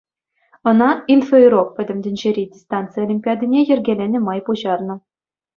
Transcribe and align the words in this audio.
Ӑна 0.69 0.89
«Инфоурок» 1.13 1.67
пӗтӗм 1.75 1.99
тӗнчери 2.03 2.43
дистанци 2.53 2.95
олимпиадине 3.05 3.61
йӗркеленӗ 3.69 4.19
май 4.27 4.39
пуҫарнӑ. 4.49 4.95